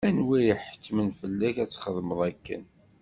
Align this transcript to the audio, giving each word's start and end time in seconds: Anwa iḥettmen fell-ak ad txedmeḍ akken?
Anwa 0.09 0.37
iḥettmen 0.51 1.09
fell-ak 1.19 1.55
ad 1.63 1.69
txedmeḍ 1.69 2.19
akken? 2.29 2.63